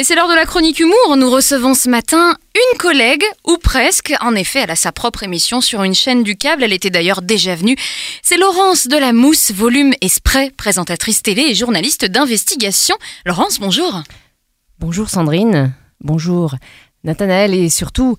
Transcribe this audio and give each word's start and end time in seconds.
Et 0.00 0.02
c'est 0.02 0.14
l'heure 0.14 0.30
de 0.30 0.34
la 0.34 0.46
chronique 0.46 0.80
humour. 0.80 1.18
Nous 1.18 1.28
recevons 1.28 1.74
ce 1.74 1.86
matin 1.90 2.34
une 2.54 2.78
collègue, 2.78 3.22
ou 3.46 3.58
presque. 3.58 4.14
En 4.22 4.34
effet, 4.34 4.60
elle 4.60 4.70
a 4.70 4.74
sa 4.74 4.92
propre 4.92 5.24
émission 5.24 5.60
sur 5.60 5.82
une 5.82 5.92
chaîne 5.92 6.22
du 6.22 6.36
câble. 6.36 6.64
Elle 6.64 6.72
était 6.72 6.88
d'ailleurs 6.88 7.20
déjà 7.20 7.54
venue. 7.54 7.76
C'est 8.22 8.38
Laurence 8.38 8.86
de 8.86 8.96
la 8.96 9.12
Mousse, 9.12 9.52
volume 9.52 9.92
Esprit, 10.00 10.52
présentatrice 10.52 11.20
télé 11.20 11.42
et 11.42 11.54
journaliste 11.54 12.06
d'investigation. 12.06 12.96
Laurence, 13.26 13.60
bonjour. 13.60 14.02
Bonjour 14.78 15.10
Sandrine. 15.10 15.74
Bonjour 16.00 16.54
Nathanaël 17.04 17.52
et 17.52 17.68
surtout 17.68 18.16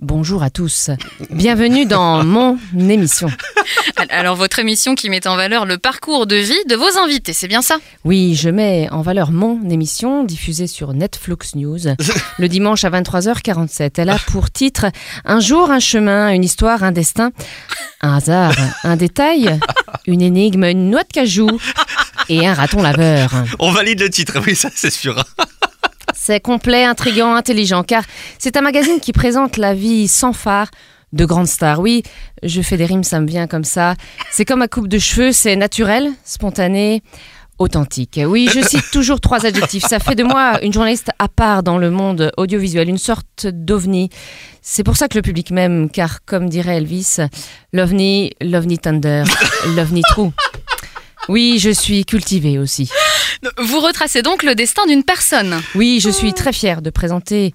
Bonjour 0.00 0.42
à 0.42 0.50
tous. 0.50 0.90
Bienvenue 1.30 1.86
dans 1.86 2.24
mon 2.24 2.58
émission. 2.76 3.28
Alors, 4.08 4.34
votre 4.34 4.58
émission 4.58 4.96
qui 4.96 5.08
met 5.08 5.26
en 5.28 5.36
valeur 5.36 5.66
le 5.66 5.78
parcours 5.78 6.26
de 6.26 6.34
vie 6.34 6.64
de 6.68 6.74
vos 6.74 6.98
invités, 6.98 7.32
c'est 7.32 7.46
bien 7.46 7.62
ça? 7.62 7.76
Oui, 8.04 8.34
je 8.34 8.50
mets 8.50 8.88
en 8.90 9.02
valeur 9.02 9.30
mon 9.30 9.70
émission 9.70 10.24
diffusée 10.24 10.66
sur 10.66 10.92
Netflix 10.94 11.54
News 11.54 11.78
le 12.38 12.48
dimanche 12.48 12.82
à 12.84 12.90
23h47. 12.90 13.92
Elle 13.98 14.10
a 14.10 14.18
pour 14.18 14.50
titre 14.50 14.86
Un 15.24 15.38
jour, 15.38 15.70
un 15.70 15.80
chemin, 15.80 16.30
une 16.30 16.42
histoire, 16.44 16.82
un 16.82 16.92
destin, 16.92 17.30
un 18.00 18.16
hasard, 18.16 18.54
un 18.82 18.96
détail, 18.96 19.60
une 20.08 20.22
énigme, 20.22 20.64
une 20.64 20.90
noix 20.90 21.04
de 21.04 21.12
cajou 21.12 21.48
et 22.28 22.44
un 22.46 22.54
raton 22.54 22.82
laveur. 22.82 23.30
On 23.60 23.70
valide 23.70 24.00
le 24.00 24.10
titre, 24.10 24.40
oui, 24.44 24.56
ça 24.56 24.70
c'est 24.74 24.90
sûr. 24.90 25.24
C'est 26.26 26.40
complet, 26.40 26.84
intrigant, 26.84 27.34
intelligent, 27.34 27.82
car 27.82 28.02
c'est 28.38 28.56
un 28.56 28.62
magazine 28.62 28.98
qui 28.98 29.12
présente 29.12 29.58
la 29.58 29.74
vie 29.74 30.08
sans 30.08 30.32
phare 30.32 30.70
de 31.12 31.26
grandes 31.26 31.48
stars. 31.48 31.80
Oui, 31.80 32.02
je 32.42 32.62
fais 32.62 32.78
des 32.78 32.86
rimes, 32.86 33.04
ça 33.04 33.20
me 33.20 33.26
vient 33.26 33.46
comme 33.46 33.62
ça. 33.62 33.94
C'est 34.30 34.46
comme 34.46 34.60
ma 34.60 34.68
coupe 34.68 34.88
de 34.88 34.98
cheveux, 34.98 35.32
c'est 35.32 35.54
naturel, 35.54 36.10
spontané, 36.24 37.02
authentique. 37.58 38.18
Oui, 38.26 38.48
je 38.50 38.66
cite 38.66 38.90
toujours 38.90 39.20
trois 39.20 39.44
adjectifs. 39.44 39.84
Ça 39.84 39.98
fait 39.98 40.14
de 40.14 40.24
moi 40.24 40.58
une 40.62 40.72
journaliste 40.72 41.10
à 41.18 41.28
part 41.28 41.62
dans 41.62 41.76
le 41.76 41.90
monde 41.90 42.32
audiovisuel, 42.38 42.88
une 42.88 42.96
sorte 42.96 43.46
d'ovni. 43.46 44.08
C'est 44.62 44.82
pour 44.82 44.96
ça 44.96 45.08
que 45.08 45.18
le 45.18 45.22
public 45.22 45.50
m'aime, 45.50 45.90
car 45.90 46.24
comme 46.24 46.48
dirait 46.48 46.78
Elvis, 46.78 47.18
l'ovni, 47.74 48.32
l'ovni 48.40 48.78
thunder, 48.78 49.24
l'ovni 49.76 50.00
trou. 50.08 50.32
Oui, 51.28 51.58
je 51.58 51.68
suis 51.68 52.06
cultivée 52.06 52.58
aussi. 52.58 52.90
Vous 53.58 53.80
retracez 53.80 54.22
donc 54.22 54.42
le 54.42 54.54
destin 54.54 54.86
d'une 54.86 55.04
personne. 55.04 55.60
Oui, 55.74 56.00
je 56.02 56.10
suis 56.10 56.32
très 56.32 56.52
fière 56.52 56.82
de 56.82 56.90
présenter 56.90 57.52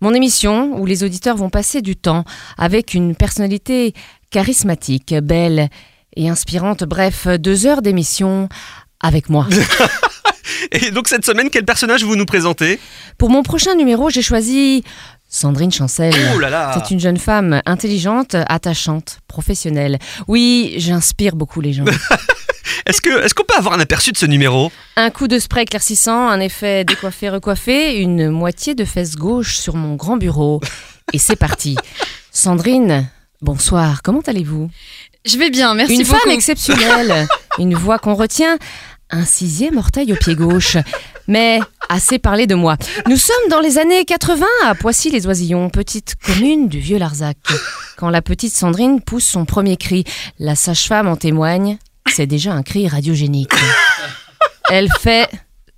mon 0.00 0.14
émission 0.14 0.78
où 0.78 0.86
les 0.86 1.04
auditeurs 1.04 1.36
vont 1.36 1.50
passer 1.50 1.82
du 1.82 1.96
temps 1.96 2.24
avec 2.58 2.94
une 2.94 3.14
personnalité 3.14 3.94
charismatique, 4.30 5.14
belle 5.22 5.68
et 6.16 6.28
inspirante. 6.28 6.84
Bref, 6.84 7.26
deux 7.26 7.66
heures 7.66 7.82
d'émission 7.82 8.48
avec 9.00 9.28
moi. 9.28 9.46
Et 10.72 10.90
donc 10.90 11.08
cette 11.08 11.24
semaine, 11.24 11.50
quel 11.50 11.64
personnage 11.64 12.04
vous 12.04 12.16
nous 12.16 12.26
présentez? 12.26 12.78
Pour 13.18 13.30
mon 13.30 13.42
prochain 13.42 13.74
numéro, 13.74 14.10
j'ai 14.10 14.22
choisi 14.22 14.84
Sandrine 15.28 15.72
Chancel. 15.72 16.14
Oh 16.34 16.38
là 16.38 16.50
là 16.50 16.72
C'est 16.74 16.92
une 16.92 17.00
jeune 17.00 17.16
femme 17.16 17.62
intelligente, 17.66 18.36
attachante, 18.48 19.18
professionnelle. 19.28 19.98
Oui, 20.28 20.74
j'inspire 20.76 21.36
beaucoup 21.36 21.60
les 21.60 21.72
gens. 21.72 21.84
Est-ce 22.86 23.00
que 23.00 23.24
est-ce 23.24 23.34
qu'on 23.34 23.44
peut 23.44 23.56
avoir 23.56 23.74
un 23.74 23.80
aperçu 23.80 24.12
de 24.12 24.16
ce 24.16 24.26
numéro? 24.26 24.72
Un 24.96 25.10
coup 25.10 25.28
de 25.28 25.38
spray 25.38 25.62
éclaircissant, 25.62 26.28
un 26.28 26.40
effet 26.40 26.84
décoiffé 26.84 27.28
recoiffé, 27.30 27.98
une 27.98 28.28
moitié 28.30 28.74
de 28.74 28.84
fesse 28.84 29.16
gauche 29.16 29.56
sur 29.56 29.76
mon 29.76 29.94
grand 29.94 30.16
bureau. 30.16 30.60
Et 31.12 31.18
c'est 31.18 31.36
parti. 31.36 31.76
Sandrine, 32.30 33.08
bonsoir, 33.40 34.02
comment 34.02 34.22
allez-vous? 34.26 34.70
Je 35.24 35.38
vais 35.38 35.50
bien, 35.50 35.74
merci 35.74 35.94
Une 35.94 36.02
beaucoup. 36.06 36.18
femme 36.18 36.30
exceptionnelle, 36.32 37.28
une 37.58 37.74
voix 37.74 37.98
qu'on 37.98 38.14
retient, 38.14 38.58
un 39.10 39.24
sixième 39.24 39.76
orteil 39.76 40.12
au 40.12 40.16
pied 40.16 40.34
gauche. 40.34 40.76
Mais 41.28 41.60
assez 41.88 42.18
parlé 42.18 42.48
de 42.48 42.56
moi. 42.56 42.76
Nous 43.08 43.16
sommes 43.16 43.48
dans 43.48 43.60
les 43.60 43.78
années 43.78 44.04
80 44.04 44.44
à 44.64 44.74
Poissy-les-Oisillons, 44.74 45.70
petite 45.70 46.16
commune 46.24 46.68
du 46.68 46.80
vieux 46.80 46.98
Larzac. 46.98 47.36
Quand 47.96 48.08
la 48.10 48.22
petite 48.22 48.56
Sandrine 48.56 49.00
pousse 49.00 49.24
son 49.26 49.44
premier 49.44 49.76
cri, 49.76 50.02
la 50.40 50.56
sage-femme 50.56 51.06
en 51.06 51.14
témoigne, 51.16 51.78
c'est 52.08 52.26
déjà 52.26 52.52
un 52.52 52.62
cri 52.62 52.88
radiogénique. 52.88 53.52
Elle 54.70 54.88
fait 55.00 55.28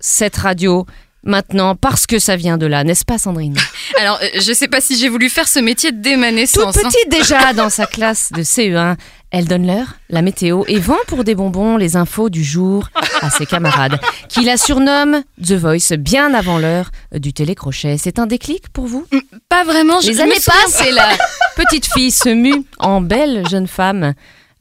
cette 0.00 0.36
radio 0.36 0.86
maintenant 1.24 1.76
parce 1.76 2.06
que 2.06 2.18
ça 2.18 2.36
vient 2.36 2.58
de 2.58 2.66
là, 2.66 2.82
n'est-ce 2.84 3.04
pas 3.04 3.16
Sandrine? 3.16 3.56
Alors, 3.98 4.18
euh, 4.22 4.26
je 4.40 4.52
sais 4.52 4.66
pas 4.68 4.80
si 4.80 4.98
j'ai 4.98 5.08
voulu 5.08 5.30
faire 5.30 5.46
ce 5.48 5.60
métier 5.60 5.92
dès 5.92 6.16
ma 6.16 6.28
Toute 6.28 6.36
naissance. 6.36 6.76
hein. 6.76 6.80
petite 6.84 7.10
déjà 7.10 7.52
dans 7.52 7.70
sa 7.70 7.86
classe 7.86 8.32
de 8.32 8.42
CE1, 8.42 8.96
elle 9.30 9.46
donne 9.46 9.66
l'heure, 9.66 9.94
la 10.10 10.20
météo 10.20 10.64
et 10.66 10.78
vend 10.80 10.98
pour 11.06 11.22
des 11.24 11.34
bonbons 11.34 11.76
les 11.76 11.96
infos 11.96 12.28
du 12.28 12.42
jour 12.42 12.88
à 13.22 13.30
ses 13.30 13.46
camarades, 13.46 13.98
qui 14.28 14.44
la 14.44 14.56
surnomment 14.56 15.22
The 15.42 15.52
Voice 15.52 15.96
bien 15.96 16.34
avant 16.34 16.58
l'heure 16.58 16.90
du 17.14 17.32
télécrochet. 17.32 17.98
C'est 17.98 18.18
un 18.18 18.26
déclic 18.26 18.68
pour 18.70 18.86
vous? 18.86 19.06
Pas 19.48 19.62
vraiment, 19.64 20.00
je 20.00 20.08
Les 20.08 20.20
années 20.20 20.34
passent 20.44 20.84
et 20.86 20.90
la 20.90 21.08
petite 21.56 21.86
fille 21.86 22.10
se 22.10 22.28
mue 22.30 22.64
en 22.78 23.00
belle 23.00 23.48
jeune 23.48 23.68
femme 23.68 24.14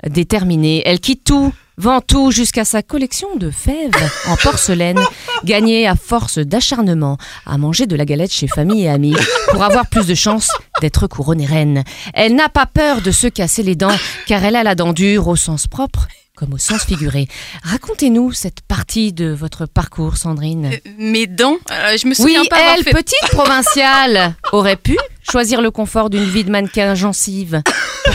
déterminée. 0.09 0.81
Elle 0.85 0.99
quitte 0.99 1.23
tout, 1.23 1.53
vend 1.77 2.01
tout 2.01 2.31
jusqu'à 2.31 2.65
sa 2.65 2.81
collection 2.83 3.35
de 3.35 3.49
fèves 3.49 3.91
en 4.27 4.35
porcelaine, 4.35 4.99
gagnée 5.43 5.87
à 5.87 5.95
force 5.95 6.37
d'acharnement 6.37 7.17
à 7.45 7.57
manger 7.57 7.87
de 7.87 7.95
la 7.95 8.05
galette 8.05 8.31
chez 8.31 8.47
famille 8.47 8.83
et 8.83 8.89
amis 8.89 9.15
pour 9.49 9.63
avoir 9.63 9.87
plus 9.87 10.05
de 10.05 10.15
chances 10.15 10.49
d'être 10.81 11.07
couronnée 11.07 11.45
reine. 11.45 11.83
Elle 12.13 12.35
n'a 12.35 12.49
pas 12.49 12.65
peur 12.65 13.01
de 13.01 13.11
se 13.11 13.27
casser 13.27 13.63
les 13.63 13.75
dents 13.75 13.95
car 14.27 14.43
elle 14.43 14.55
a 14.55 14.63
la 14.63 14.75
dent 14.75 14.93
dure 14.93 15.27
au 15.27 15.35
sens 15.35 15.67
propre 15.67 16.07
comme 16.33 16.53
au 16.53 16.57
sens 16.57 16.85
figuré. 16.85 17.27
Racontez-nous 17.61 18.31
cette 18.31 18.61
partie 18.61 19.13
de 19.13 19.29
votre 19.31 19.67
parcours, 19.67 20.17
Sandrine. 20.17 20.71
Euh, 20.73 20.89
Mes 20.97 21.27
dents, 21.27 21.57
euh, 21.69 21.97
je 21.97 22.07
me 22.07 22.11
Oui, 22.11 22.15
souviens 22.15 22.45
pas 22.49 22.55
avoir 22.55 22.75
elle, 22.77 22.83
fait... 22.83 22.93
petite 22.93 23.29
provinciale, 23.29 24.33
aurait 24.51 24.77
pu 24.77 24.97
choisir 25.29 25.61
le 25.61 25.69
confort 25.69 26.09
d'une 26.09 26.23
vie 26.23 26.43
de 26.43 26.49
mannequin 26.49 26.95
gencive 26.95 27.61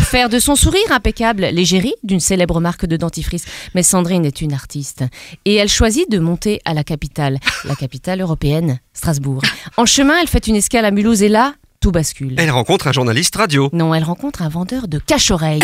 faire 0.07 0.29
de 0.29 0.39
son 0.39 0.55
sourire 0.55 0.91
impeccable 0.91 1.47
l'égérie 1.53 1.95
d'une 2.05 2.21
célèbre 2.21 2.61
marque 2.61 2.87
de 2.87 2.97
dentifrice. 2.97 3.45
Mais 3.75 3.83
Sandrine 3.83 4.25
est 4.25 4.41
une 4.41 4.53
artiste 4.53 5.05
et 5.45 5.57
elle 5.57 5.69
choisit 5.69 6.09
de 6.11 6.19
monter 6.19 6.61
à 6.65 6.75
la 6.75 6.85
capitale, 6.85 7.39
la 7.65 7.75
capitale 7.75 8.21
européenne, 8.21 8.79
Strasbourg. 8.95 9.43
En 9.77 9.85
chemin, 9.85 10.19
elle 10.21 10.29
fait 10.29 10.47
une 10.47 10.57
escale 10.57 10.85
à 10.85 10.93
Mulhouse 10.93 11.23
et 11.23 11.29
là, 11.29 11.55
tout 11.81 11.91
bascule. 11.91 12.35
Elle 12.39 12.51
rencontre 12.53 12.87
un 12.87 12.93
journaliste 12.93 13.35
radio. 13.35 13.69
Non, 13.73 13.95
elle 13.95 14.05
rencontre 14.05 14.43
un 14.43 14.49
vendeur 14.49 14.87
de 14.87 14.99
cache-oreilles. 14.99 15.61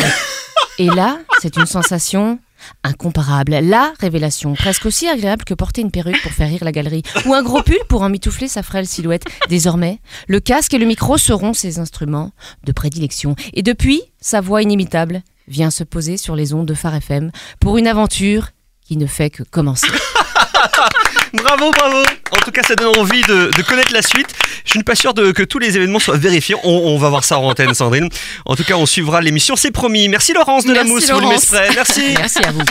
Et 0.79 0.87
là, 0.87 1.19
c'est 1.41 1.57
une 1.57 1.67
sensation 1.67 2.39
incomparable. 2.85 3.53
La 3.63 3.93
révélation, 4.01 4.55
presque 4.55 4.87
aussi 4.87 5.09
agréable 5.09 5.45
que 5.45 5.55
porter 5.55 5.81
une 5.81 5.91
perruque 5.91 6.21
pour 6.23 6.33
faire 6.33 6.49
rire 6.49 6.65
la 6.65 6.73
galerie, 6.73 7.03
ou 7.27 7.35
un 7.35 7.43
gros 7.43 7.63
pull 7.63 7.79
pour 7.89 8.03
emmitoufler 8.03 8.49
sa 8.49 8.63
frêle 8.63 8.87
silhouette. 8.87 9.25
Désormais, 9.49 10.01
le 10.29 10.41
casque 10.41 10.75
et 10.75 10.79
le 10.79 10.87
micro 10.87 11.19
seront 11.19 11.55
ses 11.55 11.79
instruments 11.79 12.33
de 12.65 12.73
prédilection. 12.73 13.37
Et 13.53 13.63
depuis, 13.63 14.03
sa 14.21 14.41
voix 14.41 14.63
inimitable 14.63 15.23
vient 15.49 15.71
se 15.71 15.85
poser 15.85 16.17
sur 16.17 16.37
les 16.37 16.55
ondes 16.55 16.67
de 16.67 16.75
Phare 16.75 16.97
FM 16.97 17.31
pour 17.61 17.79
une 17.79 17.87
aventure 17.87 18.51
qui 18.85 18.97
ne 18.97 19.07
fait 19.07 19.31
que 19.31 19.43
commencer. 19.43 19.87
Bravo, 21.33 21.71
bravo 21.71 22.03
En 22.33 22.45
tout 22.45 22.51
cas, 22.51 22.63
ça 22.63 22.75
donne 22.75 22.97
envie 22.99 23.23
de, 23.23 23.51
de 23.57 23.63
connaître 23.63 23.93
la 23.93 24.03
suite. 24.03 24.29
Je 24.65 24.71
suis 24.71 24.83
pas 24.83 24.95
sûr 24.95 25.15
de, 25.15 25.33
que 25.33 25.43
tous 25.43 25.59
les 25.59 25.77
événements 25.77 25.99
soient 25.99 26.17
vérifiés. 26.17 26.55
On, 26.63 26.71
on 26.71 26.99
va 26.99 27.09
voir 27.09 27.25
ça 27.25 27.39
en 27.39 27.45
antenne, 27.49 27.75
Sandrine. 27.75 28.09
En 28.45 28.55
tout 28.57 28.65
cas, 28.65 28.75
on 28.75 28.87
suivra 28.87 29.21
l'émission, 29.21 29.57
c'est 29.57 29.71
promis. 29.71 30.09
Merci 30.09 30.33
Laurence 30.35 30.65
de 30.65 30.73
la 30.73 30.85
Merci, 30.85 30.93
Mousse, 30.93 31.09
Volume 31.11 31.23
Laurence. 31.31 31.43
Esprit. 31.45 31.75
Merci 31.75 32.15
Merci 32.19 32.39
à 32.45 32.51
vous. 32.53 32.63